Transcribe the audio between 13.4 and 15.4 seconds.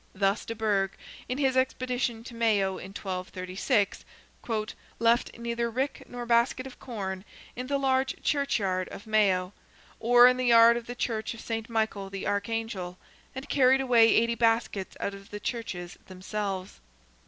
carried away eighty baskets out of the